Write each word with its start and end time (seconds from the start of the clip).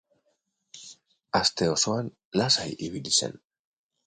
Aste 1.41 1.67
osoan 1.75 2.09
lasai 2.43 2.67
ibili 2.89 3.15
zen. 3.23 3.39